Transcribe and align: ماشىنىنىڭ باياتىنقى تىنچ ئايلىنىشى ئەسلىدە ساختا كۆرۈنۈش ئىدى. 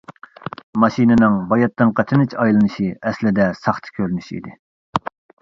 ماشىنىنىڭ 0.83 1.35
باياتىنقى 1.51 2.05
تىنچ 2.13 2.33
ئايلىنىشى 2.45 2.89
ئەسلىدە 3.11 3.47
ساختا 3.61 3.95
كۆرۈنۈش 4.01 4.33
ئىدى. 4.41 4.57